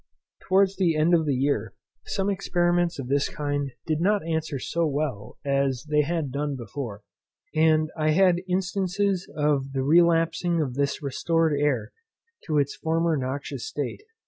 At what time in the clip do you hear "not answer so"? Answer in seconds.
4.01-4.87